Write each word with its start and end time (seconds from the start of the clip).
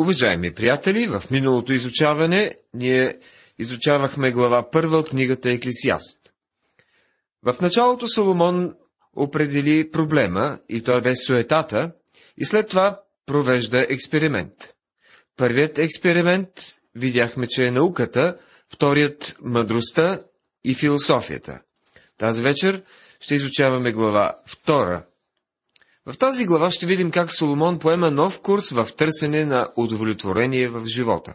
Уважаеми 0.00 0.54
приятели, 0.54 1.06
в 1.06 1.22
миналото 1.30 1.72
изучаване 1.72 2.54
ние 2.74 3.18
изучавахме 3.58 4.32
глава 4.32 4.70
първа 4.70 4.98
от 4.98 5.10
книгата 5.10 5.50
Еклисиаст. 5.50 6.32
В 7.42 7.60
началото 7.60 8.08
Соломон 8.08 8.74
определи 9.16 9.90
проблема, 9.90 10.58
и 10.68 10.82
той 10.82 11.02
бе 11.02 11.16
суетата, 11.16 11.92
и 12.38 12.44
след 12.44 12.68
това 12.68 13.00
провежда 13.26 13.86
експеримент. 13.88 14.54
Първият 15.36 15.78
експеримент 15.78 16.48
видяхме, 16.94 17.46
че 17.46 17.66
е 17.66 17.70
науката, 17.70 18.34
вторият– 18.72 19.36
мъдростта 19.42 20.20
и 20.64 20.74
философията. 20.74 21.60
Тази 22.18 22.42
вечер 22.42 22.82
ще 23.20 23.34
изучаваме 23.34 23.92
глава 23.92 24.36
втора 24.46 25.06
в 26.06 26.18
тази 26.18 26.46
глава 26.46 26.70
ще 26.70 26.86
видим 26.86 27.10
как 27.10 27.32
Соломон 27.32 27.78
поема 27.78 28.10
нов 28.10 28.40
курс 28.40 28.70
в 28.70 28.88
търсене 28.96 29.44
на 29.44 29.68
удовлетворение 29.76 30.68
в 30.68 30.86
живота. 30.86 31.34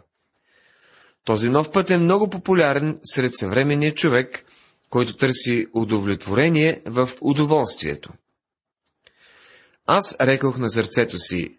Този 1.24 1.48
нов 1.48 1.72
път 1.72 1.90
е 1.90 1.98
много 1.98 2.30
популярен 2.30 2.98
сред 3.04 3.36
съвременния 3.36 3.94
човек, 3.94 4.44
който 4.90 5.16
търси 5.16 5.66
удовлетворение 5.74 6.82
в 6.86 7.10
удоволствието. 7.20 8.12
Аз 9.86 10.16
рекох 10.20 10.58
на 10.58 10.70
сърцето 10.70 11.18
си, 11.18 11.58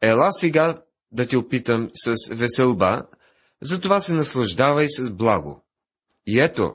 ела 0.00 0.32
сега 0.32 0.78
да 1.12 1.26
те 1.26 1.36
опитам 1.36 1.90
с 1.94 2.34
веселба, 2.34 3.02
затова 3.62 4.00
се 4.00 4.12
наслаждавай 4.12 4.88
с 4.88 5.10
благо. 5.10 5.64
И 6.26 6.40
ето, 6.40 6.74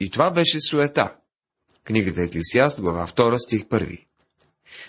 и 0.00 0.10
това 0.10 0.30
беше 0.30 0.60
суета. 0.60 1.16
Книгата 1.84 2.22
Еклисиаст, 2.22 2.80
глава 2.80 3.06
2, 3.06 3.38
стих 3.38 3.64
1. 3.64 4.05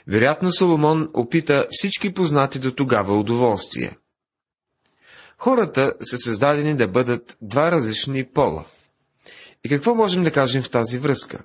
Вероятно 0.08 0.52
Соломон 0.52 1.10
опита 1.14 1.68
всички 1.72 2.14
познати 2.14 2.60
до 2.60 2.72
тогава 2.72 3.18
удоволствия. 3.20 3.96
Хората 5.38 5.94
са 6.02 6.18
създадени 6.18 6.76
да 6.76 6.88
бъдат 6.88 7.38
два 7.42 7.72
различни 7.72 8.26
пола. 8.26 8.66
И 9.64 9.70
какво 9.70 9.96
можем 9.96 10.24
да 10.24 10.32
кажем 10.32 10.64
в 10.64 10.70
тази 10.70 10.98
връзка? 10.98 11.44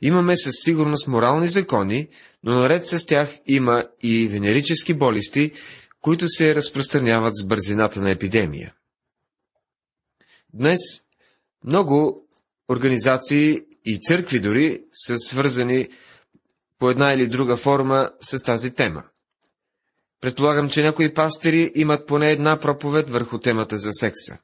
Имаме 0.00 0.36
със 0.36 0.54
сигурност 0.64 1.08
морални 1.08 1.48
закони, 1.48 2.08
но 2.42 2.54
наред 2.54 2.86
с 2.86 3.06
тях 3.06 3.28
има 3.46 3.84
и 4.02 4.28
венерически 4.28 4.94
болести, 4.94 5.52
които 6.00 6.28
се 6.28 6.54
разпространяват 6.54 7.36
с 7.36 7.44
бързината 7.44 8.00
на 8.00 8.10
епидемия. 8.10 8.74
Днес 10.54 10.80
много 11.64 12.26
организации 12.68 13.62
и 13.84 14.00
църкви 14.00 14.40
дори 14.40 14.82
са 14.92 15.18
свързани 15.18 15.88
по 16.78 16.90
една 16.90 17.12
или 17.12 17.26
друга 17.26 17.56
форма 17.56 18.10
с 18.20 18.44
тази 18.44 18.74
тема. 18.74 19.02
Предполагам, 20.20 20.70
че 20.70 20.82
някои 20.82 21.14
пастири 21.14 21.72
имат 21.74 22.06
поне 22.06 22.32
една 22.32 22.60
проповед 22.60 23.10
върху 23.10 23.38
темата 23.38 23.78
за 23.78 23.92
секса. 23.92 24.38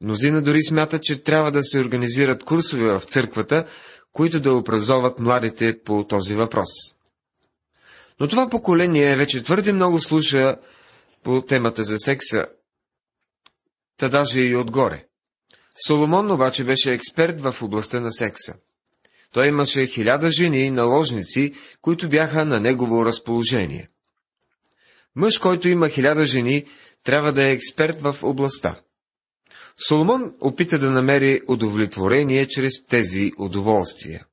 Мнозина 0.00 0.42
дори 0.42 0.62
смятат, 0.62 1.02
че 1.02 1.22
трябва 1.22 1.52
да 1.52 1.64
се 1.64 1.80
организират 1.80 2.44
курсове 2.44 2.98
в 2.98 3.00
църквата, 3.00 3.64
които 4.12 4.40
да 4.40 4.52
образоват 4.52 5.18
младите 5.18 5.82
по 5.84 6.06
този 6.06 6.34
въпрос. 6.34 6.68
Но 8.20 8.28
това 8.28 8.48
поколение 8.48 9.16
вече 9.16 9.42
твърде 9.42 9.72
много 9.72 10.00
слуша 10.00 10.56
по 11.22 11.42
темата 11.42 11.82
за 11.82 11.98
секса, 11.98 12.46
та 13.96 14.08
даже 14.08 14.40
и 14.40 14.56
отгоре. 14.56 15.06
Соломон 15.86 16.30
обаче 16.30 16.64
беше 16.64 16.92
експерт 16.92 17.40
в 17.40 17.62
областта 17.62 18.00
на 18.00 18.12
секса. 18.12 18.54
Той 19.32 19.48
имаше 19.48 19.86
хиляда 19.86 20.30
жени 20.30 20.60
и 20.60 20.70
наложници, 20.70 21.54
които 21.80 22.08
бяха 22.08 22.44
на 22.44 22.60
негово 22.60 23.04
разположение. 23.04 23.88
Мъж, 25.16 25.38
който 25.38 25.68
има 25.68 25.88
хиляда 25.88 26.24
жени, 26.24 26.64
трябва 27.04 27.32
да 27.32 27.44
е 27.44 27.52
експерт 27.52 28.00
в 28.00 28.16
областта. 28.22 28.80
Соломон 29.88 30.34
опита 30.40 30.78
да 30.78 30.90
намери 30.90 31.40
удовлетворение 31.48 32.48
чрез 32.48 32.86
тези 32.86 33.32
удоволствия, 33.38 34.26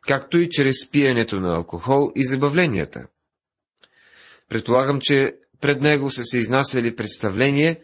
както 0.00 0.38
и 0.38 0.50
чрез 0.50 0.90
пиенето 0.90 1.40
на 1.40 1.56
алкохол 1.56 2.12
и 2.16 2.26
забавленията. 2.26 3.06
Предполагам, 4.48 4.98
че 5.00 5.34
пред 5.60 5.80
него 5.80 6.10
са 6.10 6.24
се 6.24 6.38
изнасяли 6.38 6.96
представления, 6.96 7.76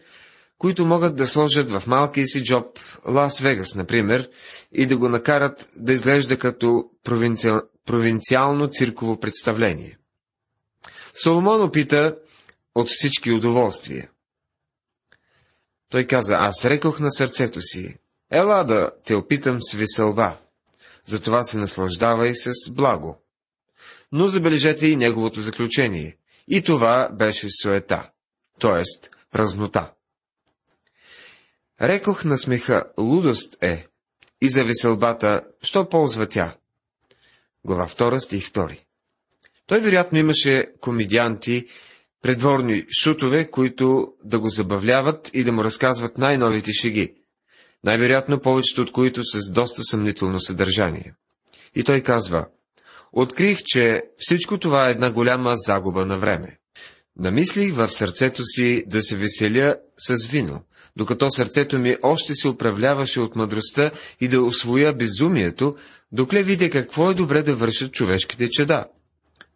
които 0.59 0.85
могат 0.85 1.15
да 1.15 1.27
сложат 1.27 1.71
в 1.71 1.83
малкия 1.87 2.27
си 2.27 2.43
джоб 2.43 2.79
Лас 3.07 3.39
Вегас, 3.39 3.75
например, 3.75 4.29
и 4.71 4.85
да 4.85 4.97
го 4.97 5.09
накарат 5.09 5.69
да 5.75 5.93
изглежда 5.93 6.39
като 6.39 6.83
провинци... 7.03 7.49
провинциално 7.85 8.67
цирково 8.67 9.19
представление. 9.19 9.97
Соломон 11.23 11.61
опита 11.61 12.15
от 12.75 12.87
всички 12.87 13.31
удоволствия. 13.31 14.09
Той 15.89 16.07
каза, 16.07 16.33
аз 16.33 16.65
рекох 16.65 16.99
на 16.99 17.11
сърцето 17.11 17.61
си, 17.61 17.97
ела 18.31 18.63
да 18.63 18.91
те 19.05 19.15
опитам 19.15 19.63
с 19.63 19.73
веселба, 19.73 20.37
затова 21.05 21.43
се 21.43 21.57
наслаждавай 21.57 22.35
с 22.35 22.71
благо. 22.71 23.23
Но 24.11 24.27
забележете 24.27 24.87
и 24.87 24.95
неговото 24.95 25.41
заключение. 25.41 26.17
И 26.47 26.61
това 26.61 27.09
беше 27.13 27.47
суета, 27.61 28.09
т.е. 28.59 28.83
празнота. 29.31 29.91
Рекох 31.81 32.25
на 32.25 32.37
смеха, 32.37 32.85
лудост 32.97 33.57
е, 33.61 33.87
и 34.41 34.49
за 34.49 34.63
веселбата, 34.63 35.41
що 35.61 35.89
ползва 35.89 36.27
тя? 36.27 36.55
Глава 37.65 37.87
2, 37.87 38.19
стих 38.19 38.51
2. 38.51 38.79
Той 39.67 39.79
вероятно 39.79 40.17
имаше 40.17 40.67
комедианти, 40.81 41.65
предворни 42.21 42.85
шутове, 43.03 43.51
които 43.51 44.13
да 44.23 44.39
го 44.39 44.49
забавляват 44.49 45.29
и 45.33 45.43
да 45.43 45.51
му 45.51 45.63
разказват 45.63 46.17
най-новите 46.17 46.71
шеги, 46.73 47.13
най-вероятно 47.83 48.41
повечето 48.41 48.81
от 48.81 48.91
които 48.91 49.23
с 49.23 49.51
доста 49.51 49.83
съмнително 49.83 50.41
съдържание. 50.41 51.13
И 51.75 51.83
той 51.83 52.01
казва, 52.01 52.47
открих, 53.13 53.57
че 53.65 54.03
всичко 54.17 54.57
това 54.57 54.87
е 54.87 54.91
една 54.91 55.11
голяма 55.11 55.53
загуба 55.55 56.05
на 56.05 56.17
време. 56.17 56.57
Намислих 57.15 57.73
в 57.73 57.89
сърцето 57.89 58.45
си 58.45 58.83
да 58.87 59.03
се 59.03 59.15
веселя 59.15 59.75
с 59.97 60.27
вино, 60.27 60.61
докато 60.95 61.31
сърцето 61.31 61.79
ми 61.79 61.97
още 62.03 62.35
се 62.35 62.47
управляваше 62.47 63.19
от 63.19 63.35
мъдростта 63.35 63.91
и 64.21 64.27
да 64.27 64.41
освоя 64.41 64.93
безумието, 64.93 65.75
докле 66.11 66.43
видя 66.43 66.69
какво 66.69 67.11
е 67.11 67.13
добре 67.13 67.43
да 67.43 67.55
вършат 67.55 67.91
човешките 67.91 68.49
чеда 68.49 68.85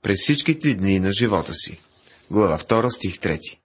през 0.02 0.20
всичките 0.22 0.76
дни 0.76 1.00
на 1.00 1.12
живота 1.12 1.54
си. 1.54 1.80
Глава 2.32 2.58
2, 2.58 2.90
стих 2.90 3.16
3. 3.16 3.58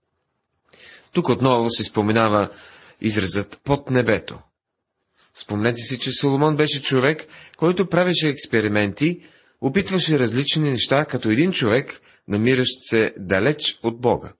Тук 1.13 1.29
отново 1.29 1.71
се 1.71 1.85
споменава 1.85 2.49
изразът 3.01 3.61
под 3.65 3.91
небето. 3.91 4.39
Спомнете 5.35 5.81
си, 5.81 5.99
че 5.99 6.13
Соломон 6.13 6.57
беше 6.57 6.83
човек, 6.83 7.27
който 7.57 7.89
правеше 7.89 8.29
експерименти, 8.29 9.21
опитваше 9.61 10.19
различни 10.19 10.71
неща, 10.71 11.05
като 11.05 11.31
един 11.31 11.53
човек, 11.53 12.01
намиращ 12.29 12.83
се 12.83 13.15
далеч 13.19 13.79
от 13.83 14.01
Бога. 14.01 14.33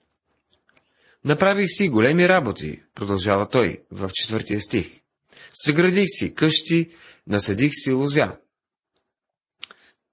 Направих 1.29 1.67
си 1.69 1.89
големи 1.89 2.29
работи, 2.29 2.83
продължава 2.95 3.49
той 3.49 3.83
в 3.91 4.11
четвъртия 4.15 4.61
стих. 4.61 5.01
Съградих 5.65 6.07
си 6.09 6.35
къщи, 6.35 6.91
насъдих 7.27 7.71
си 7.75 7.93
лозя. 7.93 8.37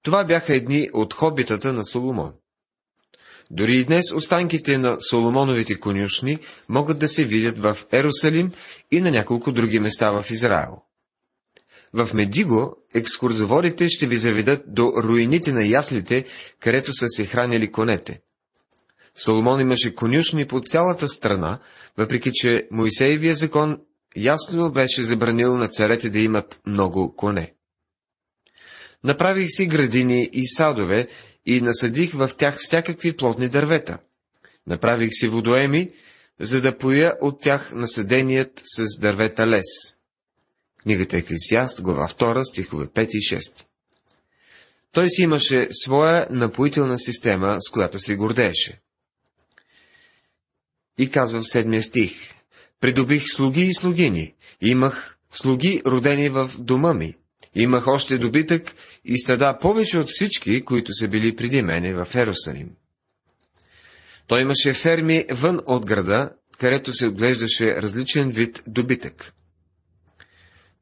Това 0.04 0.24
бяха 0.24 0.56
едни 0.56 0.90
от 0.94 1.14
хобитата 1.14 1.74
на 1.74 1.86
Соломон. 1.86 2.34
Дори 3.52 3.78
и 3.78 3.86
днес 3.86 4.14
останките 4.14 4.78
на 4.78 4.98
Соломоновите 5.10 5.80
конюшни 5.80 6.40
могат 6.70 7.00
да 7.00 7.08
се 7.08 7.26
видят 7.26 7.60
в 7.60 7.78
Ерусалим 7.92 8.52
и 8.92 9.02
на 9.02 9.12
няколко 9.12 9.52
други 9.52 9.80
места 9.80 10.12
в 10.12 10.26
Израел. 10.30 10.82
В 11.94 12.10
Медиго 12.14 12.78
екскурзоводите 12.96 13.90
ще 13.90 14.08
ви 14.08 14.16
заведат 14.16 14.64
до 14.68 14.94
руините 15.04 15.54
на 15.54 15.66
яслите, 15.66 16.26
където 16.60 16.94
са 16.94 17.06
се 17.10 17.26
хранили 17.26 17.72
конете. 17.72 18.22
Соломон 19.16 19.62
имаше 19.62 19.96
конюшни 19.96 20.48
по 20.48 20.62
цялата 20.62 21.08
страна, 21.08 21.60
въпреки 21.98 22.32
че 22.34 22.68
Моисеевия 22.72 23.36
закон 23.36 23.82
ясно 24.16 24.72
беше 24.72 25.04
забранил 25.04 25.58
на 25.58 25.68
царете 25.68 26.10
да 26.10 26.20
имат 26.20 26.62
много 26.66 27.16
коне. 27.16 27.54
Направих 29.04 29.48
си 29.50 29.66
градини 29.66 30.30
и 30.34 30.48
садове 30.48 31.08
и 31.46 31.62
насадих 31.62 32.14
в 32.14 32.30
тях 32.38 32.58
всякакви 32.60 33.18
плодни 33.18 33.50
дървета. 33.50 33.98
Направих 34.68 35.10
си 35.12 35.28
водоеми, 35.28 35.90
за 36.40 36.62
да 36.62 36.78
поя 36.78 37.14
от 37.22 37.42
тях 37.42 37.72
насъденият 37.74 38.62
с 38.64 39.00
дървета 39.00 39.48
лес. 39.48 39.66
Книгата 40.84 41.18
Еклесиаст, 41.18 41.82
глава 41.82 42.08
2, 42.08 42.44
стихове 42.44 42.86
5 42.86 43.10
и 43.14 43.36
6. 43.36 43.66
Той 44.92 45.10
си 45.10 45.22
имаше 45.22 45.68
своя 45.72 46.28
напоителна 46.30 47.00
система, 47.00 47.58
с 47.60 47.70
която 47.70 48.00
се 48.00 48.16
гордееше. 48.16 48.82
И 50.98 51.12
казва 51.12 51.42
в 51.42 51.52
седмия 51.52 51.84
стих, 51.84 52.14
придобих 52.80 53.24
слуги 53.28 53.62
и 53.62 53.74
слугини, 53.74 54.34
имах 54.62 55.18
слуги 55.32 55.82
родени 55.86 56.30
в 56.30 56.52
дома 56.60 56.94
ми, 56.94 57.16
имах 57.56 57.88
още 57.88 58.18
добитък 58.18 58.76
и 59.06 59.20
стада 59.20 59.58
повече 59.62 59.98
от 59.98 60.08
всички, 60.10 60.66
които 60.66 60.94
са 60.94 61.08
били 61.08 61.36
преди 61.36 61.62
мене 61.62 61.94
в 61.94 62.16
Ерусалим. 62.16 62.70
Той 64.28 64.42
имаше 64.42 64.74
ферми 64.74 65.26
вън 65.32 65.60
от 65.66 65.86
града, 65.86 66.30
където 66.58 66.94
се 66.94 67.08
отглеждаше 67.08 67.82
различен 67.82 68.32
вид 68.32 68.64
добитък. 68.68 69.34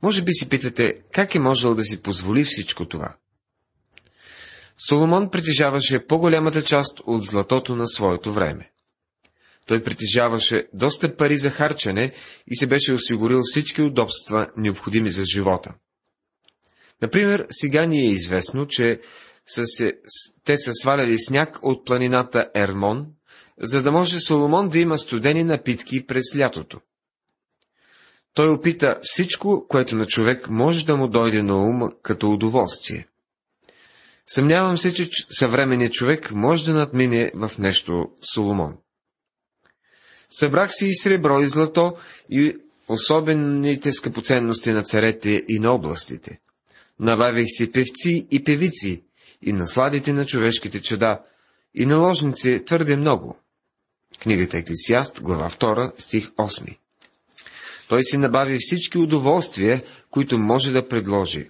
Може 0.03 0.21
би 0.21 0.33
си 0.33 0.49
питате, 0.49 0.99
как 1.11 1.35
е 1.35 1.39
можел 1.39 1.75
да 1.75 1.83
си 1.83 2.01
позволи 2.01 2.43
всичко 2.43 2.85
това? 2.85 3.15
Соломон 4.87 5.29
притежаваше 5.29 6.07
по-голямата 6.07 6.63
част 6.63 6.99
от 7.05 7.23
златото 7.23 7.75
на 7.75 7.87
своето 7.87 8.33
време. 8.33 8.72
Той 9.67 9.83
притежаваше 9.83 10.67
доста 10.73 11.15
пари 11.15 11.37
за 11.37 11.49
харчене 11.49 12.11
и 12.47 12.55
се 12.55 12.67
беше 12.67 12.93
осигурил 12.93 13.41
всички 13.43 13.81
удобства, 13.81 14.47
необходими 14.57 15.09
за 15.09 15.23
живота. 15.25 15.73
Например, 17.01 17.47
сега 17.49 17.85
ни 17.85 17.99
е 17.99 18.09
известно, 18.09 18.67
че 18.67 18.99
са 19.45 19.65
се, 19.65 19.93
те 20.43 20.57
са 20.57 20.73
сваляли 20.73 21.19
сняг 21.19 21.59
от 21.61 21.85
планината 21.85 22.49
Ермон, 22.55 23.07
за 23.59 23.83
да 23.83 23.91
може 23.91 24.19
Соломон 24.19 24.69
да 24.69 24.79
има 24.79 24.97
студени 24.97 25.43
напитки 25.43 26.05
през 26.05 26.35
лятото. 26.37 26.79
Той 28.33 28.49
опита 28.49 28.99
всичко, 29.03 29.65
което 29.69 29.95
на 29.95 30.05
човек 30.05 30.49
може 30.49 30.85
да 30.85 30.97
му 30.97 31.07
дойде 31.07 31.43
на 31.43 31.57
ум 31.57 31.89
като 32.01 32.31
удоволствие. 32.31 33.07
Съмнявам 34.27 34.77
се, 34.77 34.93
че 34.93 35.09
съвременният 35.29 35.93
човек 35.93 36.31
може 36.31 36.65
да 36.65 36.73
надмине 36.73 37.31
в 37.35 37.51
нещо 37.59 38.11
Соломон. 38.33 38.77
Събрах 40.39 40.73
си 40.73 40.87
и 40.87 40.95
сребро 40.95 41.39
и 41.39 41.49
злато 41.49 41.97
и 42.29 42.57
особените 42.87 43.91
скъпоценности 43.91 44.71
на 44.71 44.83
царете 44.83 45.43
и 45.47 45.59
на 45.59 45.71
областите. 45.71 46.39
Набавих 46.99 47.45
си 47.47 47.71
певци 47.71 48.27
и 48.31 48.43
певици 48.43 49.03
и 49.41 49.53
насладите 49.53 50.13
на 50.13 50.25
човешките 50.25 50.81
чеда 50.81 51.19
и 51.75 51.85
наложници 51.85 52.65
твърде 52.65 52.95
много. 52.95 53.37
Книгата 54.19 54.57
Еклесиаст, 54.57 55.21
глава 55.21 55.49
2, 55.49 56.01
стих 56.01 56.29
8. 56.29 56.77
Той 57.87 58.03
си 58.03 58.17
набави 58.17 58.57
всички 58.59 58.97
удоволствия, 58.97 59.83
които 60.09 60.37
може 60.37 60.71
да 60.71 60.87
предложи. 60.87 61.49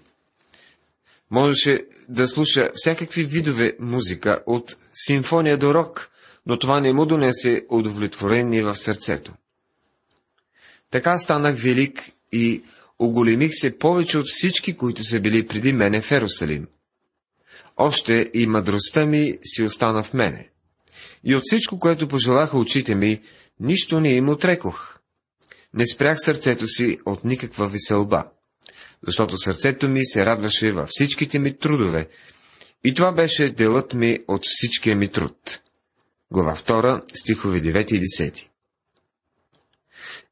Можеше 1.32 1.86
да 2.10 2.28
слуша 2.28 2.70
всякакви 2.76 3.24
видове 3.24 3.74
музика, 3.80 4.44
от 4.46 4.78
симфония 4.94 5.58
до 5.58 5.74
рок, 5.74 6.10
но 6.46 6.60
това 6.60 6.80
не 6.80 6.94
му 6.94 7.06
донесе 7.06 7.66
удовлетворение 7.70 8.64
в 8.64 8.76
сърцето. 8.76 9.34
Така 10.92 11.20
станах 11.20 11.60
велик 11.60 12.12
и 12.32 12.64
оголемих 13.00 13.52
се 13.54 13.78
повече 13.78 14.18
от 14.18 14.26
всички, 14.28 14.78
които 14.78 15.04
са 15.04 15.20
били 15.20 15.48
преди 15.48 15.74
мене 15.74 16.02
в 16.02 16.12
Ерусалим. 16.12 16.68
Още 17.78 18.30
и 18.34 18.48
мъдростта 18.48 19.06
ми 19.06 19.38
си 19.44 19.64
остана 19.64 20.04
в 20.04 20.14
мене. 20.14 20.50
И 21.24 21.36
от 21.36 21.42
всичко, 21.46 21.80
което 21.80 22.08
пожелаха 22.08 22.58
очите 22.58 22.96
ми, 22.96 23.22
нищо 23.60 24.00
не 24.00 24.14
им 24.14 24.30
отрекох. 24.30 24.98
Не 25.74 25.88
спрях 25.88 26.18
сърцето 26.20 26.68
си 26.68 27.00
от 27.06 27.24
никаква 27.24 27.68
веселба, 27.68 28.26
защото 29.08 29.38
сърцето 29.38 29.90
ми 29.90 30.06
се 30.06 30.26
радваше 30.26 30.72
във 30.72 30.90
всичките 30.90 31.40
ми 31.40 31.58
трудове, 31.58 32.08
и 32.84 32.94
това 32.94 33.12
беше 33.12 33.50
делът 33.50 33.94
ми 33.94 34.20
от 34.28 34.42
всичкия 34.46 34.96
ми 34.96 35.08
труд. 35.08 35.60
Глава 36.34 36.56
2, 36.56 37.02
стихове 37.16 37.62
9 37.62 37.94
и 37.94 38.02
10. 38.02 38.48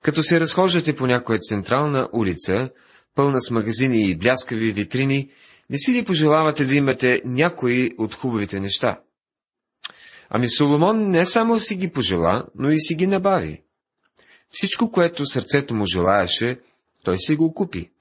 Като 0.01 0.24
се 0.24 0.39
разхождате 0.39 0.95
по 0.95 1.07
някоя 1.07 1.39
централна 1.39 2.09
улица, 2.13 2.69
пълна 3.15 3.42
с 3.42 3.51
магазини 3.51 4.09
и 4.09 4.15
бляскави 4.15 4.71
витрини, 4.71 5.31
не 5.69 5.77
си 5.77 5.94
ли 5.94 6.03
пожелавате 6.06 6.65
да 6.65 6.75
имате 6.75 7.21
някои 7.25 7.92
от 7.98 8.15
хубавите 8.15 8.59
неща? 8.59 9.01
Ами 10.30 10.50
Соломон 10.50 11.09
не 11.09 11.25
само 11.25 11.59
си 11.59 11.75
ги 11.75 11.92
пожела, 11.92 12.45
но 12.56 12.71
и 12.71 12.80
си 12.80 12.95
ги 12.95 13.07
набави. 13.07 13.63
Всичко, 14.50 14.92
което 14.92 15.25
сърцето 15.25 15.74
му 15.74 15.86
желаеше, 15.86 16.59
той 17.04 17.18
си 17.18 17.36
го 17.36 17.54
купи. 17.54 17.92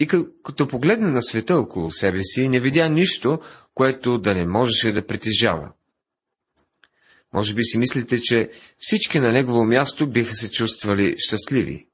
И 0.00 0.06
като 0.44 0.68
погледна 0.68 1.10
на 1.10 1.22
света 1.22 1.56
около 1.56 1.90
себе 1.90 2.22
си, 2.22 2.48
не 2.48 2.60
видя 2.60 2.88
нищо, 2.88 3.38
което 3.74 4.18
да 4.18 4.34
не 4.34 4.46
можеше 4.46 4.92
да 4.92 5.06
притежава. 5.06 5.72
Може 7.32 7.54
би 7.54 7.64
си 7.64 7.78
мислите, 7.78 8.20
че 8.20 8.50
всички 8.78 9.20
на 9.20 9.32
негово 9.32 9.64
място 9.64 10.10
биха 10.10 10.34
се 10.34 10.50
чувствали 10.50 11.14
щастливи. 11.18 11.88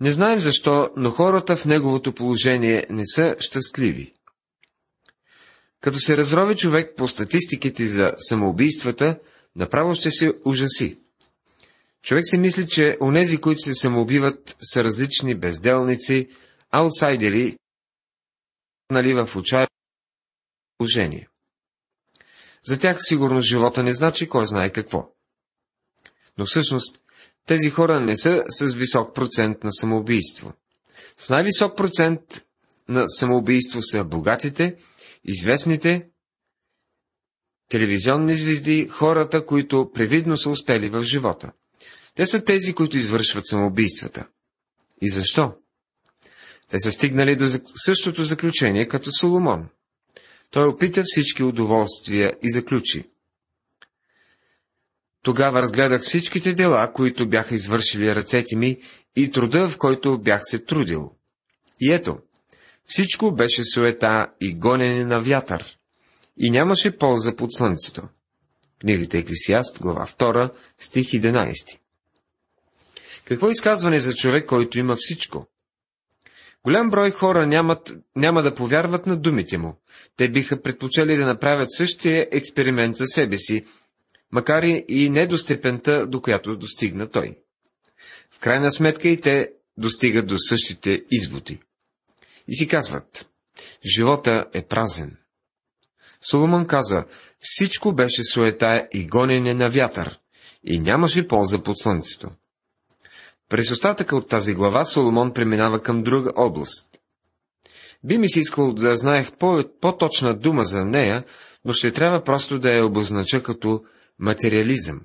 Не 0.00 0.12
знаем 0.12 0.40
защо, 0.40 0.90
но 0.96 1.10
хората 1.10 1.56
в 1.56 1.64
неговото 1.64 2.14
положение 2.14 2.86
не 2.90 3.02
са 3.06 3.36
щастливи. 3.38 4.14
Като 5.80 6.00
се 6.00 6.16
разрови 6.16 6.56
човек 6.56 6.94
по 6.96 7.08
статистиките 7.08 7.86
за 7.86 8.14
самоубийствата, 8.18 9.18
направо 9.56 9.94
ще 9.94 10.10
се 10.10 10.32
ужаси. 10.44 10.98
Човек 12.02 12.24
си 12.26 12.36
мисли, 12.36 12.68
че 12.68 12.96
онези, 13.00 13.40
които 13.40 13.60
се 13.60 13.74
самоубиват, 13.74 14.56
са 14.62 14.84
различни 14.84 15.34
безделници, 15.34 16.28
аутсайдери, 16.70 17.56
нали 18.90 19.14
в 19.14 19.36
отчаяние 19.36 19.68
положение. 20.78 21.29
За 22.64 22.78
тях 22.78 22.96
сигурно 23.00 23.42
живота 23.42 23.82
не 23.82 23.94
значи 23.94 24.28
кой 24.28 24.46
знае 24.46 24.70
какво. 24.70 25.08
Но 26.38 26.46
всъщност 26.46 27.00
тези 27.46 27.70
хора 27.70 28.00
не 28.00 28.16
са 28.16 28.44
с 28.48 28.74
висок 28.74 29.14
процент 29.14 29.64
на 29.64 29.72
самоубийство. 29.72 30.52
С 31.18 31.30
най-висок 31.30 31.76
процент 31.76 32.20
на 32.88 33.08
самоубийство 33.08 33.82
са 33.82 34.04
богатите, 34.04 34.76
известните, 35.24 36.08
телевизионни 37.68 38.36
звезди, 38.36 38.88
хората, 38.88 39.46
които 39.46 39.90
превидно 39.94 40.38
са 40.38 40.50
успели 40.50 40.88
в 40.88 41.02
живота. 41.02 41.52
Те 42.14 42.26
са 42.26 42.44
тези, 42.44 42.74
които 42.74 42.96
извършват 42.96 43.46
самоубийствата. 43.46 44.28
И 45.02 45.10
защо? 45.10 45.54
Те 46.68 46.78
са 46.78 46.90
стигнали 46.90 47.36
до 47.36 47.48
същото 47.86 48.24
заключение 48.24 48.88
като 48.88 49.12
Соломон. 49.12 49.68
Той 50.50 50.68
опита 50.68 51.02
всички 51.06 51.42
удоволствия 51.42 52.32
и 52.42 52.50
заключи. 52.50 53.10
Тогава 55.22 55.62
разгледах 55.62 56.02
всичките 56.02 56.54
дела, 56.54 56.92
които 56.92 57.28
бяха 57.28 57.54
извършили 57.54 58.14
ръцете 58.14 58.56
ми 58.56 58.78
и 59.16 59.30
труда, 59.30 59.68
в 59.68 59.78
който 59.78 60.18
бях 60.18 60.40
се 60.44 60.58
трудил. 60.58 61.10
И 61.80 61.92
ето, 61.92 62.18
всичко 62.86 63.34
беше 63.34 63.64
суета 63.64 64.26
и 64.40 64.54
гонене 64.54 65.04
на 65.04 65.20
вятър, 65.20 65.78
и 66.36 66.50
нямаше 66.50 66.98
полза 66.98 67.36
под 67.36 67.54
слънцето. 67.54 68.08
Книгата 68.80 69.18
Еклесиаст, 69.18 69.80
глава 69.80 70.06
2, 70.06 70.52
стих 70.78 71.06
11. 71.06 71.78
Какво 73.24 73.50
изказване 73.50 73.98
за 73.98 74.14
човек, 74.14 74.46
който 74.46 74.78
има 74.78 74.96
всичко? 74.98 75.46
Голям 76.64 76.90
брой 76.90 77.10
хора 77.10 77.46
нямат, 77.46 77.92
няма 78.16 78.42
да 78.42 78.54
повярват 78.54 79.06
на 79.06 79.16
думите 79.16 79.58
му. 79.58 79.80
Те 80.16 80.28
биха 80.28 80.62
предпочели 80.62 81.16
да 81.16 81.26
направят 81.26 81.72
същия 81.72 82.28
експеримент 82.32 82.96
за 82.96 83.06
себе 83.06 83.36
си, 83.36 83.64
макар 84.32 84.62
и 84.88 85.08
не 85.10 85.26
до 85.26 85.38
степента, 85.38 86.06
до 86.06 86.20
която 86.20 86.56
достигна 86.56 87.10
той. 87.10 87.38
В 88.30 88.38
крайна 88.38 88.72
сметка 88.72 89.08
и 89.08 89.20
те 89.20 89.52
достигат 89.76 90.26
до 90.26 90.36
същите 90.38 91.02
изводи. 91.10 91.60
И 92.48 92.56
си 92.56 92.68
казват, 92.68 93.28
живота 93.94 94.46
е 94.52 94.62
празен. 94.62 95.16
Соломон 96.20 96.66
каза, 96.66 97.04
всичко 97.40 97.94
беше 97.94 98.24
суета 98.24 98.88
и 98.92 99.06
гонене 99.06 99.54
на 99.54 99.70
вятър, 99.70 100.18
и 100.64 100.78
нямаше 100.78 101.28
полза 101.28 101.62
под 101.62 101.78
слънцето. 101.78 102.30
През 103.50 103.70
остатъка 103.70 104.16
от 104.16 104.28
тази 104.28 104.54
глава 104.54 104.84
Соломон 104.84 105.32
преминава 105.32 105.82
към 105.82 106.02
друга 106.02 106.32
област. 106.36 106.88
Би 108.04 108.18
ми 108.18 108.28
се 108.28 108.40
искал 108.40 108.72
да 108.72 108.96
знаех 108.96 109.32
по- 109.32 109.64
по-точна 109.80 110.38
дума 110.38 110.64
за 110.64 110.84
нея, 110.84 111.24
но 111.64 111.72
ще 111.72 111.92
трябва 111.92 112.24
просто 112.24 112.58
да 112.58 112.72
я 112.72 112.86
обознача 112.86 113.42
като 113.42 113.84
материализъм. 114.18 115.00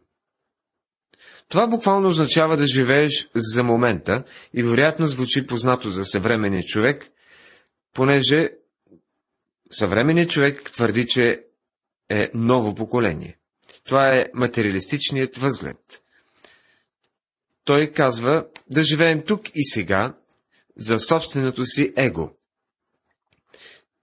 Това 1.49 1.67
буквално 1.67 2.07
означава 2.07 2.57
да 2.57 2.67
живееш 2.67 3.29
за 3.35 3.63
момента 3.63 4.23
и 4.53 4.63
вероятно 4.63 5.07
звучи 5.07 5.47
познато 5.47 5.89
за 5.89 6.05
съвременния 6.05 6.63
човек, 6.63 7.07
понеже 7.93 8.49
съвременният 9.71 10.29
човек 10.29 10.71
твърди, 10.71 11.07
че 11.07 11.43
е 12.09 12.29
ново 12.33 12.75
поколение. 12.75 13.37
Това 13.83 14.15
е 14.15 14.25
материалистичният 14.33 15.37
възглед. 15.37 16.04
Той 17.65 17.87
казва 17.87 18.45
да 18.71 18.83
живеем 18.83 19.21
тук 19.21 19.41
и 19.55 19.65
сега 19.65 20.13
за 20.77 20.99
собственото 20.99 21.65
си 21.65 21.93
его. 21.97 22.31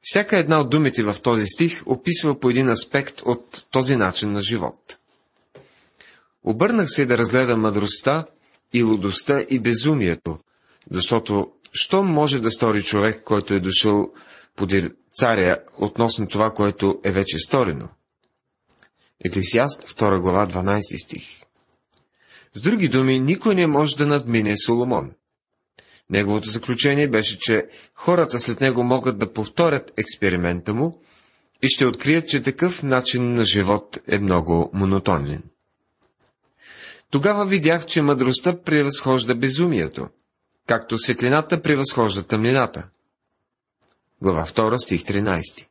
Всяка 0.03 0.39
една 0.39 0.61
от 0.61 0.71
думите 0.71 1.03
в 1.03 1.17
този 1.23 1.47
стих 1.47 1.83
описва 1.87 2.41
по 2.41 2.51
един 2.51 2.69
аспект 2.69 3.21
от 3.21 3.67
този 3.71 3.97
начин 3.97 4.33
на 4.33 4.43
живот. 4.43 4.99
Обърнах 6.45 6.87
се 6.91 7.07
да 7.07 7.19
разгледам 7.19 7.61
мъдростта 7.61 8.27
и 8.73 8.83
лудостта 8.83 9.41
и 9.51 9.59
безумието, 9.59 10.39
защото 10.91 11.53
що 11.73 12.03
може 12.03 12.41
да 12.41 12.51
стори 12.51 12.83
човек, 12.83 13.23
който 13.25 13.55
е 13.55 13.61
дошъл 13.61 14.13
подир 14.57 14.95
царя 15.15 15.59
относно 15.79 16.29
това, 16.29 16.51
което 16.51 17.01
е 17.05 17.13
вече 17.13 17.39
сторено? 17.39 17.89
Еклесиаст, 19.25 19.83
2 19.83 20.21
глава, 20.21 20.47
12 20.47 21.05
стих. 21.05 21.42
С 22.55 22.61
други 22.61 22.89
думи, 22.89 23.21
никой 23.21 23.55
не 23.55 23.67
може 23.67 23.97
да 23.97 24.07
надмине 24.07 24.55
Соломон. 24.67 25.13
Неговото 26.11 26.51
заключение 26.51 27.09
беше, 27.09 27.39
че 27.39 27.67
хората 27.95 28.39
след 28.39 28.61
него 28.61 28.85
могат 28.85 29.19
да 29.19 29.33
повторят 29.33 29.93
експеримента 29.97 30.75
му 30.75 31.03
и 31.63 31.69
ще 31.69 31.87
открият, 31.87 32.29
че 32.29 32.43
такъв 32.43 32.83
начин 32.83 33.35
на 33.35 33.45
живот 33.45 33.99
е 34.09 34.19
много 34.19 34.71
монотонен. 34.73 35.43
Тогава 37.11 37.47
видях, 37.47 37.87
че 37.87 38.03
мъдростта 38.03 38.63
превъзхожда 38.63 39.35
безумието, 39.35 40.09
както 40.67 40.99
светлината 40.99 41.63
превъзхожда 41.63 42.23
тъмнината. 42.23 42.89
Глава 44.23 44.47
2, 44.47 44.77
стих 44.77 45.03
13. 45.03 45.67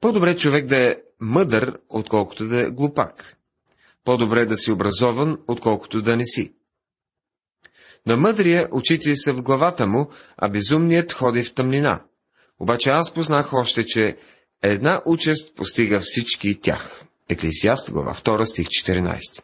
По-добре 0.00 0.36
човек 0.36 0.66
да 0.66 0.76
е 0.76 0.96
мъдър, 1.20 1.78
отколкото 1.88 2.46
да 2.46 2.60
е 2.60 2.70
глупак. 2.70 3.37
По-добре 4.08 4.46
да 4.46 4.56
си 4.56 4.72
образован, 4.72 5.38
отколкото 5.48 6.02
да 6.02 6.16
не 6.16 6.24
си. 6.24 6.52
На 8.06 8.16
мъдрия 8.16 8.68
очите 8.72 9.16
са 9.16 9.32
в 9.32 9.42
главата 9.42 9.86
му, 9.86 10.10
а 10.36 10.48
безумният 10.48 11.12
ходи 11.12 11.42
в 11.42 11.54
тъмнина. 11.54 12.04
Обаче 12.60 12.90
аз 12.90 13.14
познах 13.14 13.52
още, 13.52 13.86
че 13.86 14.16
една 14.62 15.02
участ 15.06 15.54
постига 15.54 16.00
всички 16.02 16.60
тях. 16.60 17.04
Еклесиаст, 17.28 17.90
глава 17.90 18.14
2, 18.14 18.44
стих 18.44 18.66
14. 18.66 19.42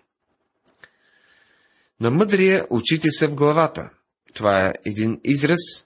На 2.01 2.11
мъдрия 2.11 2.67
очите 2.71 3.11
са 3.11 3.29
в 3.29 3.35
главата. 3.35 3.91
Това 4.35 4.67
е 4.67 4.73
един 4.85 5.21
израз, 5.25 5.85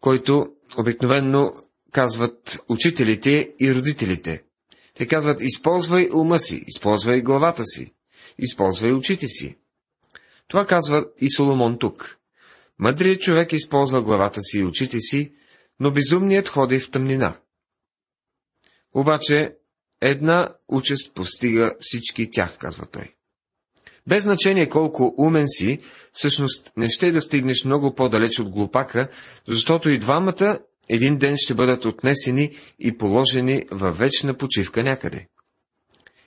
който 0.00 0.46
обикновенно 0.78 1.62
казват 1.92 2.58
учителите 2.68 3.52
и 3.60 3.74
родителите. 3.74 4.42
Те 4.96 5.06
казват, 5.06 5.40
използвай 5.40 6.08
ума 6.12 6.38
си, 6.38 6.64
използвай 6.66 7.20
главата 7.20 7.64
си, 7.64 7.94
използвай 8.38 8.92
очите 8.92 9.26
си. 9.26 9.56
Това 10.48 10.66
казва 10.66 11.06
и 11.18 11.30
Соломон 11.30 11.78
тук. 11.78 12.18
Мъдрият 12.78 13.20
човек 13.20 13.52
използва 13.52 14.02
главата 14.02 14.42
си 14.42 14.58
и 14.58 14.64
очите 14.64 15.00
си, 15.00 15.32
но 15.80 15.90
безумният 15.90 16.48
ходи 16.48 16.78
в 16.78 16.90
тъмнина. 16.90 17.36
Обаче 18.94 19.56
една 20.00 20.54
участ 20.68 21.14
постига 21.14 21.74
всички 21.80 22.30
тях, 22.30 22.58
казва 22.58 22.86
той. 22.86 23.14
Без 24.06 24.22
значение 24.22 24.68
колко 24.68 25.14
умен 25.18 25.48
си, 25.48 25.78
всъщност 26.12 26.72
не 26.76 26.90
ще 26.90 27.12
да 27.12 27.20
стигнеш 27.20 27.64
много 27.64 27.94
по-далеч 27.94 28.38
от 28.38 28.50
глупака, 28.50 29.08
защото 29.48 29.88
и 29.88 29.98
двамата 29.98 30.58
един 30.88 31.18
ден 31.18 31.36
ще 31.36 31.54
бъдат 31.54 31.84
отнесени 31.84 32.56
и 32.78 32.98
положени 32.98 33.64
във 33.70 33.98
вечна 33.98 34.36
почивка 34.36 34.82
някъде. 34.82 35.28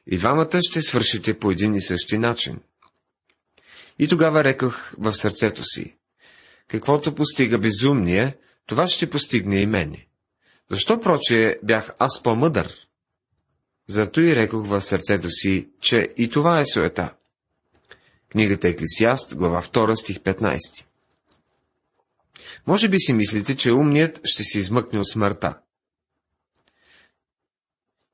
И 0.07 0.17
двамата 0.17 0.59
ще 0.61 0.81
свършите 0.81 1.39
по 1.39 1.51
един 1.51 1.75
и 1.75 1.81
същи 1.81 2.17
начин. 2.17 2.59
И 3.99 4.07
тогава 4.07 4.43
рекох 4.43 4.93
в 4.97 5.13
сърцето 5.13 5.63
си, 5.63 5.95
каквото 6.67 7.15
постига 7.15 7.59
безумния, 7.59 8.35
това 8.65 8.87
ще 8.87 9.09
постигне 9.09 9.61
и 9.61 9.65
мене. 9.65 10.07
Защо 10.69 10.99
проче 10.99 11.59
бях 11.63 11.91
аз 11.99 12.23
по-мъдър? 12.23 12.87
Зато 13.87 14.21
и 14.21 14.35
рекох 14.35 14.67
в 14.67 14.81
сърцето 14.81 15.29
си, 15.31 15.69
че 15.81 16.09
и 16.17 16.29
това 16.29 16.59
е 16.59 16.65
суета. 16.65 17.13
Книгата 18.31 18.67
Еклесиаст, 18.67 19.35
глава 19.35 19.61
2, 19.61 19.95
стих 19.95 20.19
15. 20.19 20.85
Може 22.69 22.89
би 22.89 22.99
си 22.99 23.13
мислите, 23.13 23.55
че 23.55 23.71
умният 23.71 24.19
ще 24.23 24.43
се 24.43 24.59
измъкне 24.59 24.99
от 24.99 25.09
смъртта. 25.09 25.59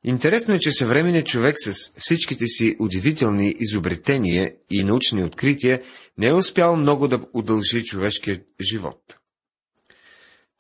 Интересно 0.04 0.54
е, 0.54 0.60
че 0.60 0.72
съвременният 0.72 1.28
човек 1.28 1.56
с 1.60 1.92
всичките 1.98 2.48
си 2.48 2.76
удивителни 2.80 3.56
изобретения 3.60 4.54
и 4.70 4.84
научни 4.84 5.24
открития 5.24 5.82
не 6.18 6.28
е 6.28 6.34
успял 6.34 6.76
много 6.76 7.08
да 7.08 7.22
удължи 7.34 7.84
човешкия 7.84 8.42
живот. 8.72 9.18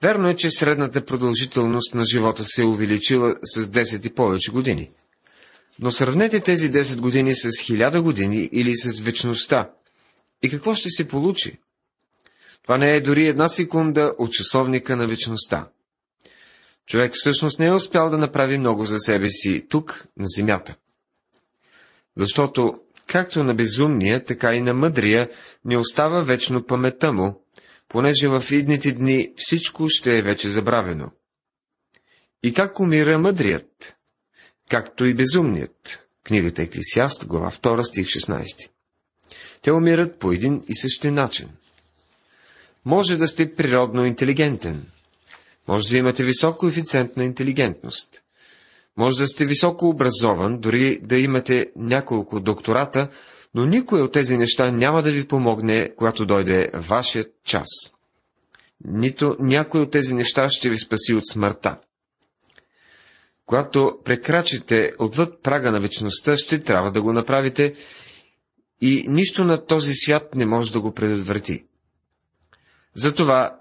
Верно 0.02 0.30
е, 0.30 0.36
че 0.36 0.52
средната 0.52 1.06
продължителност 1.06 1.94
на 1.94 2.06
живота 2.06 2.44
се 2.44 2.62
е 2.62 2.66
увеличила 2.66 3.36
с 3.44 3.66
10 3.66 4.08
и 4.08 4.14
повече 4.14 4.52
години. 4.52 4.92
Но 5.80 5.92
сравнете 5.92 6.40
тези 6.40 6.72
10 6.72 7.00
години 7.00 7.36
с 7.36 7.48
1000 7.48 8.02
години 8.02 8.50
или 8.52 8.75
с 8.75 9.00
вечността. 9.00 9.72
И 10.44 10.50
какво 10.50 10.75
ще 10.75 10.90
се 10.90 11.08
получи? 11.08 11.60
Това 12.65 12.77
не 12.77 12.91
е 12.91 13.01
дори 13.01 13.27
една 13.27 13.48
секунда 13.48 14.13
от 14.17 14.31
часовника 14.31 14.95
на 14.95 15.07
вечността. 15.07 15.69
Човек 16.86 17.13
всъщност 17.15 17.60
не 17.60 17.65
е 17.65 17.74
успял 17.74 18.10
да 18.10 18.17
направи 18.17 18.57
много 18.57 18.86
за 18.86 19.00
себе 19.00 19.29
си 19.29 19.65
тук, 19.69 20.07
на 20.17 20.25
земята. 20.27 20.75
Защото, 22.17 22.74
както 23.07 23.43
на 23.43 23.55
безумния, 23.55 24.25
така 24.25 24.55
и 24.55 24.62
на 24.62 24.74
мъдрия, 24.74 25.29
не 25.65 25.77
остава 25.77 26.22
вечно 26.22 26.65
паметта 26.65 27.13
му, 27.13 27.45
понеже 27.89 28.27
в 28.27 28.43
идните 28.51 28.91
дни 28.91 29.34
всичко 29.38 29.89
ще 29.89 30.17
е 30.17 30.22
вече 30.22 30.50
забравено. 30.50 31.12
И 32.43 32.53
как 32.53 32.79
умира 32.79 33.19
мъдрият? 33.19 33.95
Както 34.69 35.05
и 35.05 35.13
безумният. 35.13 36.07
Книгата 36.24 36.62
Еклисиаст, 36.62 37.25
глава 37.25 37.51
2, 37.51 37.81
стих 37.81 38.07
16. 38.07 38.69
Те 39.62 39.72
умират 39.72 40.19
по 40.19 40.31
един 40.31 40.63
и 40.67 40.75
същи 40.75 41.12
начин. 41.12 41.50
Може 42.86 43.18
да 43.18 43.27
сте 43.27 43.56
природно 43.56 44.06
интелигентен. 44.06 44.86
Може 45.68 45.89
да 45.89 45.98
имате 45.98 46.24
висок 46.24 46.58
коефициент 46.58 47.18
на 47.18 47.24
интелигентност. 47.24 48.22
Може 48.98 49.18
да 49.18 49.27
сте 49.27 49.46
високо 49.46 49.89
образован, 49.89 50.58
дори 50.60 51.00
да 51.04 51.18
имате 51.18 51.72
няколко 51.75 52.39
доктората, 52.39 53.10
но 53.54 53.65
никой 53.65 54.01
от 54.01 54.12
тези 54.12 54.38
неща 54.38 54.72
няма 54.72 55.01
да 55.01 55.12
ви 55.12 55.27
помогне, 55.27 55.89
когато 55.98 56.25
дойде 56.25 56.72
вашият 56.74 57.27
час. 57.46 57.68
Нито 58.86 59.36
някой 59.39 59.82
от 59.82 59.92
тези 59.92 60.13
неща 60.13 60.50
ще 60.50 60.70
ви 60.70 60.77
спаси 60.77 61.15
от 61.15 61.27
смъртта. 61.27 61.77
Когато 63.46 64.00
прекрачите 64.04 64.94
отвъд 65.00 65.42
прага 65.44 65.72
на 65.72 65.80
вечността, 65.80 66.38
ще 66.38 66.60
трябва 66.60 66.92
да 66.92 67.01
го 67.01 67.13
направите 67.13 67.74
и 68.82 69.06
нищо 69.08 69.44
на 69.44 69.65
този 69.65 69.94
свят 69.94 70.36
не 70.36 70.46
може 70.46 70.72
да 70.72 70.82
го 70.82 70.94
предотврати. 70.94 71.65
Затова 72.96 73.60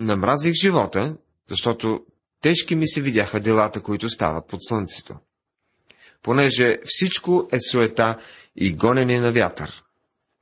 намразих 0.00 0.52
живота, 0.62 1.16
защото 1.48 2.04
тежки 2.42 2.74
ми 2.74 2.88
се 2.88 3.00
видяха 3.00 3.40
делата, 3.40 3.80
които 3.80 4.08
стават 4.08 4.46
под 4.46 4.64
слънцето. 4.64 5.16
Понеже 6.22 6.76
всичко 6.86 7.48
е 7.52 7.60
суета 7.70 8.18
и 8.56 8.72
гонене 8.72 9.20
на 9.20 9.32
вятър. 9.32 9.82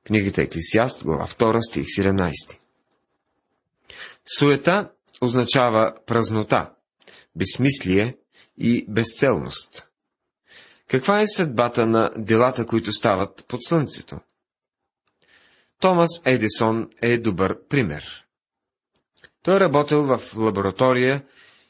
Книгата 0.06 0.42
Еклисиаст, 0.42 1.04
глава 1.04 1.26
2, 1.26 1.70
стих 1.70 1.84
17. 1.84 2.58
Суета 4.38 4.90
означава 5.20 5.94
празнота, 6.06 6.70
безсмислие 7.36 8.16
и 8.58 8.86
безцелност. 8.88 9.86
Каква 10.88 11.20
е 11.20 11.26
съдбата 11.26 11.86
на 11.86 12.10
делата, 12.16 12.66
които 12.66 12.92
стават 12.92 13.44
под 13.48 13.64
слънцето? 13.64 14.20
Томас 15.84 16.20
Едисон 16.24 16.90
е 17.02 17.18
добър 17.18 17.58
пример. 17.68 18.24
Той 19.42 19.56
е 19.56 19.60
работил 19.60 20.02
в 20.02 20.20
лаборатория 20.36 21.24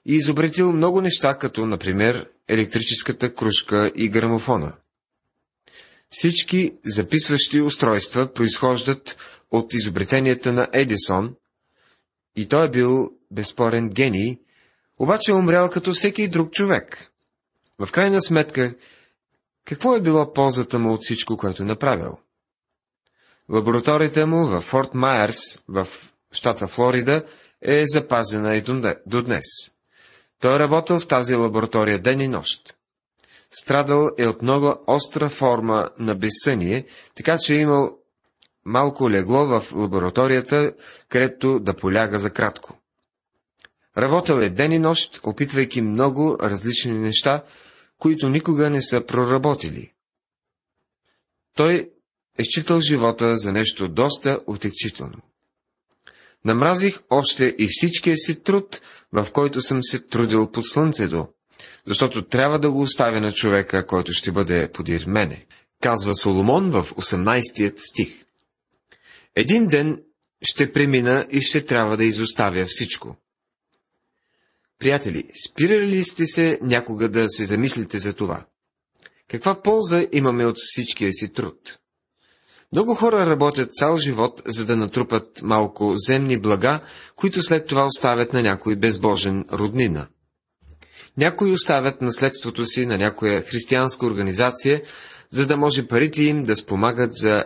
и 0.06 0.14
изобретил 0.14 0.73
много 0.73 1.00
неща, 1.00 1.38
като, 1.38 1.66
например, 1.66 2.30
електрическата 2.49 3.35
кружка 3.35 3.92
и 3.94 4.09
грамофона. 4.09 4.73
Всички 6.11 6.73
записващи 6.85 7.61
устройства 7.61 8.33
произхождат 8.33 9.16
от 9.50 9.75
изобретенията 9.75 10.52
на 10.52 10.68
Едисон 10.73 11.35
и 12.37 12.49
той 12.49 12.66
е 12.66 12.71
бил 12.71 13.11
безспорен 13.30 13.88
гений, 13.88 14.38
обаче 14.99 15.30
е 15.30 15.35
умрял 15.35 15.71
като 15.71 15.92
всеки 15.92 16.28
друг 16.28 16.52
човек. 16.52 17.12
В 17.78 17.92
крайна 17.92 18.23
сметка, 18.23 18.75
какво 19.64 19.97
е 19.97 20.00
било 20.00 20.33
ползата 20.33 20.78
му 20.78 20.92
от 20.92 21.00
всичко, 21.02 21.37
което 21.37 21.62
е 21.62 21.66
направил? 21.66 22.24
Лабораторията 23.50 24.26
му 24.26 24.48
в 24.48 24.60
Форт 24.60 24.94
Майерс, 24.94 25.58
в 25.68 25.88
щата 26.32 26.66
Флорида, 26.66 27.24
е 27.62 27.86
запазена 27.86 28.56
и 28.56 28.62
до 29.06 29.22
днес. 29.22 29.44
Той 30.40 30.56
е 30.56 30.58
работил 30.58 30.98
в 30.98 31.06
тази 31.06 31.34
лаборатория 31.34 31.98
ден 31.98 32.20
и 32.20 32.28
нощ. 32.28 32.76
Страдал 33.50 34.10
е 34.18 34.26
от 34.26 34.42
много 34.42 34.76
остра 34.86 35.28
форма 35.28 35.90
на 35.98 36.14
безсъние, 36.14 36.86
така 37.14 37.38
че 37.38 37.54
е 37.54 37.60
имал 37.60 37.98
малко 38.64 39.10
легло 39.10 39.46
в 39.46 39.72
лабораторията, 39.72 40.72
където 41.08 41.58
да 41.58 41.76
поляга 41.76 42.18
за 42.18 42.30
кратко. 42.30 42.78
Работил 43.98 44.34
е 44.34 44.50
ден 44.50 44.72
и 44.72 44.78
нощ, 44.78 45.20
опитвайки 45.22 45.82
много 45.82 46.38
различни 46.40 46.92
неща, 46.92 47.44
които 47.98 48.28
никога 48.28 48.70
не 48.70 48.82
са 48.82 49.06
проработили. 49.06 49.92
Той 51.56 51.90
е 52.38 52.44
считал 52.44 52.80
живота 52.80 53.38
за 53.38 53.52
нещо 53.52 53.88
доста 53.88 54.40
отекчително. 54.46 55.18
Намразих 56.44 57.00
още 57.10 57.54
и 57.58 57.68
всичкия 57.70 58.16
си 58.16 58.42
труд, 58.42 58.80
в 59.12 59.26
който 59.32 59.60
съм 59.60 59.78
се 59.82 59.98
трудил 59.98 60.50
под 60.50 60.66
слънцето, 60.66 61.28
защото 61.86 62.22
трябва 62.22 62.58
да 62.58 62.70
го 62.70 62.80
оставя 62.80 63.20
на 63.20 63.32
човека, 63.32 63.86
който 63.86 64.12
ще 64.12 64.32
бъде 64.32 64.72
подир 64.72 65.04
мене, 65.06 65.46
казва 65.82 66.14
Соломон 66.14 66.70
в 66.70 66.90
18 66.90 67.74
стих. 67.78 68.24
Един 69.36 69.66
ден 69.66 70.02
ще 70.42 70.72
премина 70.72 71.26
и 71.30 71.40
ще 71.40 71.64
трябва 71.64 71.96
да 71.96 72.04
изоставя 72.04 72.66
всичко. 72.68 73.16
Приятели, 74.78 75.30
спирали 75.46 75.86
ли 75.86 76.04
сте 76.04 76.26
се 76.26 76.58
някога 76.62 77.08
да 77.08 77.28
се 77.28 77.46
замислите 77.46 77.98
за 77.98 78.14
това? 78.14 78.46
Каква 79.28 79.62
полза 79.62 80.06
имаме 80.12 80.46
от 80.46 80.56
всичкия 80.58 81.12
си 81.12 81.32
труд? 81.32 81.78
Много 82.75 82.95
хора 82.95 83.26
работят 83.26 83.75
цял 83.75 83.97
живот, 83.97 84.43
за 84.47 84.66
да 84.66 84.76
натрупат 84.76 85.43
малко 85.43 85.95
земни 85.97 86.38
блага, 86.38 86.81
които 87.16 87.43
след 87.43 87.66
това 87.66 87.85
оставят 87.85 88.33
на 88.33 88.43
някой 88.43 88.76
безбожен 88.76 89.45
роднина. 89.52 90.07
Някои 91.16 91.52
оставят 91.52 92.02
наследството 92.02 92.64
си 92.64 92.87
на 92.87 92.99
някоя 92.99 93.43
християнска 93.43 94.07
организация, 94.07 94.83
за 95.31 95.47
да 95.47 95.57
може 95.57 95.87
парите 95.87 96.23
им 96.23 96.45
да 96.45 96.57
спомагат 96.57 97.12
за 97.12 97.45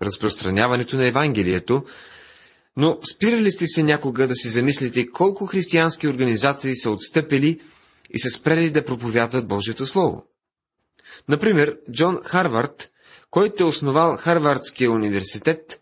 разпространяването 0.00 0.96
на 0.96 1.06
Евангелието, 1.06 1.84
но 2.76 2.98
спирали 3.12 3.50
сте 3.50 3.66
се 3.66 3.82
някога 3.82 4.26
да 4.26 4.34
си 4.34 4.48
замислите 4.48 5.10
колко 5.10 5.46
християнски 5.46 6.08
организации 6.08 6.76
са 6.76 6.90
отстъпили 6.90 7.60
и 8.10 8.18
са 8.18 8.30
спрели 8.30 8.70
да 8.70 8.84
проповядват 8.84 9.48
Божието 9.48 9.86
Слово? 9.86 10.26
Например, 11.28 11.76
Джон 11.92 12.18
Харвард, 12.24 12.90
който 13.30 13.62
е 13.62 13.66
основал 13.66 14.16
Харвардския 14.16 14.90
университет, 14.90 15.80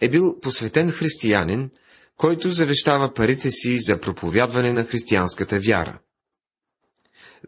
е 0.00 0.08
бил 0.08 0.40
посветен 0.40 0.90
християнин, 0.90 1.70
който 2.16 2.50
завещава 2.50 3.14
парите 3.14 3.50
си 3.50 3.78
за 3.78 4.00
проповядване 4.00 4.72
на 4.72 4.84
християнската 4.84 5.60
вяра. 5.60 5.98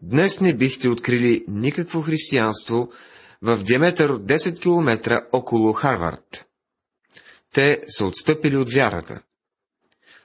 Днес 0.01 0.41
не 0.41 0.55
бихте 0.55 0.89
открили 0.89 1.45
никакво 1.47 2.01
християнство 2.01 2.91
в 3.41 3.63
диаметър 3.63 4.09
от 4.09 4.21
10 4.21 4.59
км 4.59 5.21
около 5.33 5.73
Харвард. 5.73 6.45
Те 7.53 7.81
са 7.87 8.05
отстъпили 8.05 8.57
от 8.57 8.73
вярата. 8.73 9.21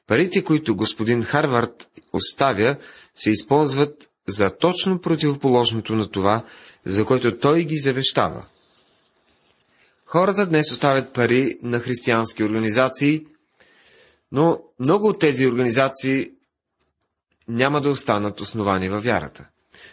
Парите, 0.06 0.44
които 0.44 0.76
господин 0.76 1.22
Харвард 1.22 1.88
оставя, 2.12 2.76
се 3.14 3.30
използват 3.30 4.10
за 4.28 4.50
точно 4.50 5.00
противоположното 5.00 5.94
на 5.94 6.10
това, 6.10 6.44
за 6.84 7.04
което 7.04 7.38
той 7.38 7.64
ги 7.64 7.78
завещава. 7.78 8.44
Хората 10.16 10.46
днес 10.46 10.72
оставят 10.72 11.12
пари 11.12 11.58
на 11.62 11.80
християнски 11.80 12.44
организации, 12.44 13.26
но 14.32 14.60
много 14.80 15.08
от 15.08 15.20
тези 15.20 15.46
организации 15.46 16.30
няма 17.48 17.80
да 17.80 17.90
останат 17.90 18.40
основани 18.40 18.88
във 18.88 19.04
вярата. 19.04 19.48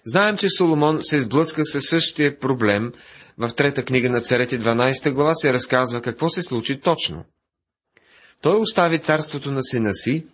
Знаем, 0.06 0.38
че 0.38 0.50
Соломон 0.50 1.00
се 1.01 1.22
сблъска 1.22 1.65
със 1.65 1.84
същия 1.86 2.39
проблем. 2.39 2.94
В 3.38 3.50
трета 3.56 3.86
книга 3.86 4.10
на 4.10 4.22
царете 4.22 4.60
12 4.60 5.12
глава 5.12 5.36
се 5.36 5.53
разказва 5.53 6.01
какво 6.01 6.30
се 6.30 6.44
случи 6.44 6.82
точно. 6.82 7.25
Той 8.42 8.60
остави 8.60 9.00
царството 9.00 9.51
на 9.51 9.63
сина 9.63 9.94
си 9.94 10.25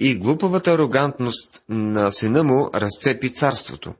и 0.00 0.14
глупавата 0.14 0.72
арогантност 0.72 1.62
на 1.68 2.10
сина 2.12 2.42
му 2.42 2.70
разцепи 2.74 3.32
царството. 3.32 3.94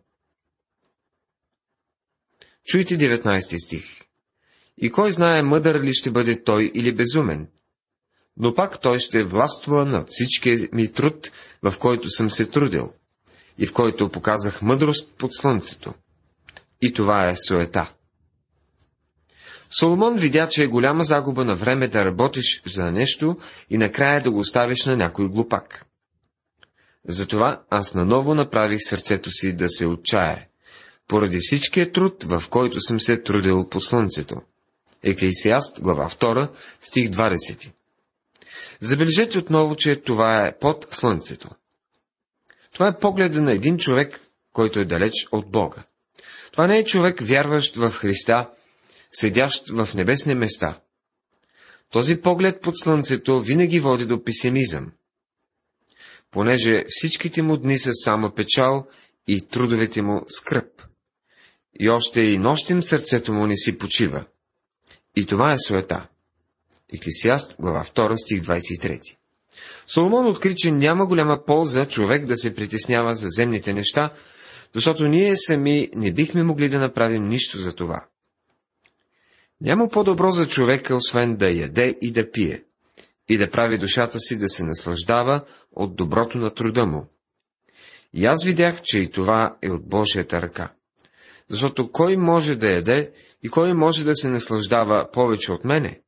Чуйте 2.64 2.98
19 2.98 3.64
стих. 3.66 4.03
И 4.84 4.90
кой 4.90 5.12
знае 5.12 5.42
мъдър 5.42 5.80
ли 5.80 5.94
ще 5.94 6.10
бъде 6.10 6.42
той 6.42 6.70
или 6.74 6.94
безумен? 6.94 7.48
Но 8.36 8.54
пак 8.54 8.80
той 8.80 8.98
ще 8.98 9.22
властва 9.22 9.84
над 9.84 10.06
всичкия 10.08 10.68
ми 10.72 10.92
труд, 10.92 11.30
в 11.62 11.74
който 11.78 12.10
съм 12.10 12.30
се 12.30 12.46
трудил 12.46 12.92
и 13.58 13.66
в 13.66 13.72
който 13.72 14.08
показах 14.08 14.62
мъдрост 14.62 15.12
под 15.18 15.34
слънцето. 15.34 15.94
И 16.82 16.92
това 16.92 17.28
е 17.28 17.36
суета. 17.36 17.92
Соломон 19.78 20.18
видя, 20.18 20.48
че 20.48 20.62
е 20.62 20.66
голяма 20.66 21.04
загуба 21.04 21.44
на 21.44 21.54
време 21.54 21.88
да 21.88 22.04
работиш 22.04 22.62
за 22.66 22.92
нещо 22.92 23.36
и 23.70 23.78
накрая 23.78 24.22
да 24.22 24.30
го 24.30 24.38
оставиш 24.38 24.84
на 24.84 24.96
някой 24.96 25.28
глупак. 25.28 25.86
Затова 27.08 27.62
аз 27.70 27.94
наново 27.94 28.34
направих 28.34 28.80
сърцето 28.82 29.30
си 29.30 29.56
да 29.56 29.68
се 29.68 29.86
отчае, 29.86 30.48
поради 31.08 31.38
всичкия 31.42 31.92
труд, 31.92 32.24
в 32.24 32.44
който 32.50 32.80
съм 32.80 33.00
се 33.00 33.22
трудил 33.22 33.68
по 33.68 33.80
слънцето. 33.80 34.40
Еклесиаст, 35.04 35.80
глава 35.80 36.08
2, 36.08 36.48
стих 36.80 37.10
20. 37.10 37.70
Забележете 38.80 39.38
отново, 39.38 39.76
че 39.76 39.96
това 39.96 40.46
е 40.46 40.58
под 40.58 40.86
слънцето. 40.90 41.50
Това 42.72 42.88
е 42.88 42.98
погледа 42.98 43.40
на 43.40 43.52
един 43.52 43.78
човек, 43.78 44.20
който 44.52 44.80
е 44.80 44.84
далеч 44.84 45.12
от 45.32 45.50
Бога. 45.50 45.82
Това 46.52 46.66
не 46.66 46.78
е 46.78 46.84
човек, 46.84 47.20
вярващ 47.20 47.76
в 47.76 47.90
Христа, 47.90 48.50
седящ 49.12 49.68
в 49.68 49.88
небесни 49.94 50.34
места. 50.34 50.80
Този 51.90 52.20
поглед 52.20 52.60
под 52.60 52.78
слънцето 52.78 53.40
винаги 53.40 53.80
води 53.80 54.06
до 54.06 54.24
песимизъм. 54.24 54.92
Понеже 56.30 56.84
всичките 56.88 57.42
му 57.42 57.56
дни 57.56 57.78
са 57.78 57.90
само 57.92 58.30
печал 58.30 58.86
и 59.26 59.40
трудовете 59.40 60.02
му 60.02 60.24
скръп. 60.28 60.82
И 61.80 61.88
още 61.88 62.20
и 62.20 62.38
нощем 62.38 62.82
сърцето 62.82 63.32
му 63.32 63.46
не 63.46 63.56
си 63.56 63.78
почива. 63.78 64.24
И 65.16 65.26
това 65.26 65.52
е 65.52 65.58
суета. 65.58 66.06
Еклесиаст, 66.94 67.56
глава 67.60 67.84
2, 67.84 68.16
стих 68.16 68.42
23. 68.42 69.16
Соломон 69.86 70.26
откри, 70.26 70.54
че 70.56 70.70
няма 70.70 71.06
голяма 71.06 71.44
полза 71.44 71.86
човек 71.86 72.26
да 72.26 72.36
се 72.36 72.54
притеснява 72.54 73.14
за 73.14 73.26
земните 73.28 73.72
неща, 73.72 74.10
защото 74.74 75.04
ние 75.04 75.36
сами 75.36 75.90
не 75.94 76.12
бихме 76.12 76.42
могли 76.42 76.68
да 76.68 76.78
направим 76.78 77.28
нищо 77.28 77.58
за 77.58 77.74
това. 77.74 78.06
Няма 79.60 79.88
по-добро 79.88 80.32
за 80.32 80.48
човека, 80.48 80.96
освен 80.96 81.36
да 81.36 81.50
яде 81.50 81.98
и 82.02 82.12
да 82.12 82.30
пие, 82.30 82.64
и 83.28 83.36
да 83.36 83.50
прави 83.50 83.78
душата 83.78 84.18
си 84.18 84.38
да 84.38 84.48
се 84.48 84.64
наслаждава 84.64 85.42
от 85.72 85.96
доброто 85.96 86.38
на 86.38 86.50
труда 86.50 86.86
му. 86.86 87.06
И 88.12 88.26
аз 88.26 88.44
видях, 88.44 88.82
че 88.82 88.98
и 88.98 89.10
това 89.10 89.56
е 89.62 89.70
от 89.70 89.88
Божията 89.88 90.42
ръка. 90.42 90.72
Защото 91.50 91.92
кой 91.92 92.16
може 92.16 92.56
да 92.56 92.70
яде 92.70 93.12
и 93.42 93.48
кой 93.48 93.74
може 93.74 94.04
да 94.04 94.16
се 94.16 94.28
наслаждава 94.28 95.10
повече 95.12 95.52
от 95.52 95.64
мене? 95.64 96.00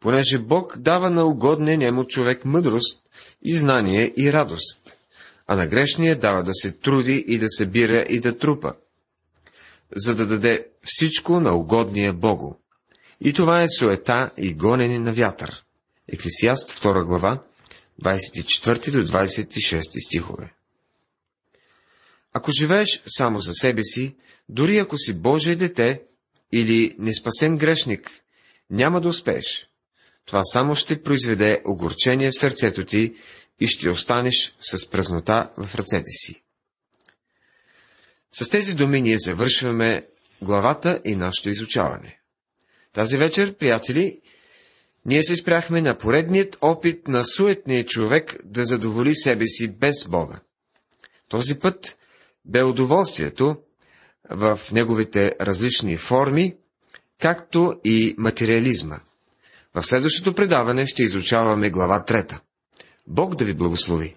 понеже 0.00 0.38
Бог 0.38 0.78
дава 0.78 1.10
на 1.10 1.24
угодния 1.24 1.78
нему 1.78 2.04
човек 2.04 2.44
мъдрост 2.44 3.02
и 3.42 3.54
знание 3.54 4.12
и 4.16 4.32
радост, 4.32 4.96
а 5.46 5.56
на 5.56 5.66
грешния 5.66 6.18
дава 6.18 6.42
да 6.42 6.54
се 6.54 6.72
труди 6.72 7.24
и 7.28 7.38
да 7.38 7.46
събира 7.48 8.06
и 8.08 8.20
да 8.20 8.38
трупа, 8.38 8.74
за 9.96 10.14
да 10.14 10.26
даде 10.26 10.66
всичко 10.84 11.40
на 11.40 11.54
угодния 11.54 12.12
Богу. 12.12 12.54
И 13.20 13.32
това 13.32 13.62
е 13.62 13.68
суета 13.68 14.30
и 14.36 14.54
гонене 14.54 14.98
на 14.98 15.12
вятър. 15.12 15.64
Еклесиаст 16.08 16.82
2 16.82 17.04
глава, 17.04 17.42
24 18.02 18.90
до 18.90 18.98
26 18.98 20.06
стихове. 20.06 20.54
Ако 22.32 22.50
живееш 22.60 23.02
само 23.06 23.40
за 23.40 23.52
себе 23.52 23.84
си, 23.84 24.16
дори 24.48 24.78
ако 24.78 24.98
си 24.98 25.14
Божие 25.14 25.56
дете 25.56 26.02
или 26.52 26.96
неспасен 26.98 27.58
грешник, 27.58 28.10
няма 28.70 29.00
да 29.00 29.08
успееш 29.08 29.70
това 30.30 30.44
само 30.44 30.74
ще 30.74 31.02
произведе 31.02 31.62
огорчение 31.64 32.30
в 32.30 32.40
сърцето 32.40 32.84
ти 32.84 33.14
и 33.60 33.66
ще 33.66 33.90
останеш 33.90 34.54
с 34.60 34.90
празнота 34.90 35.50
в 35.56 35.74
ръцете 35.74 36.10
си. 36.10 36.42
С 38.32 38.48
тези 38.48 38.74
думи 38.74 39.00
ние 39.00 39.18
завършваме 39.18 40.06
главата 40.42 41.00
и 41.04 41.16
нашето 41.16 41.50
изучаване. 41.50 42.20
Тази 42.92 43.16
вечер, 43.16 43.56
приятели, 43.56 44.20
ние 45.06 45.22
се 45.22 45.36
спряхме 45.36 45.80
на 45.80 45.98
поредният 45.98 46.56
опит 46.60 47.08
на 47.08 47.24
суетния 47.24 47.84
човек 47.84 48.36
да 48.44 48.66
задоволи 48.66 49.14
себе 49.14 49.46
си 49.46 49.68
без 49.68 50.08
Бога. 50.08 50.40
Този 51.28 51.58
път 51.58 51.98
бе 52.44 52.62
удоволствието 52.62 53.56
в 54.30 54.60
неговите 54.72 55.36
различни 55.40 55.96
форми, 55.96 56.56
както 57.18 57.80
и 57.84 58.14
материализма– 58.18 59.00
в 59.74 59.82
следващото 59.82 60.34
предаване 60.34 60.86
ще 60.86 61.02
изучаваме 61.02 61.70
глава 61.70 62.04
трета. 62.04 62.40
Бог 63.06 63.34
да 63.34 63.44
ви 63.44 63.54
благослови! 63.54 64.16